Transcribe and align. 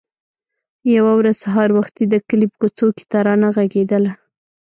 يوه 0.95 1.11
ورځ 1.19 1.35
سهار 1.43 1.69
وختي 1.77 2.03
د 2.09 2.15
کلي 2.27 2.47
په 2.51 2.57
کوڅو 2.61 2.87
کې 2.97 3.03
ترانه 3.13 3.47
غږېدله. 3.55 4.11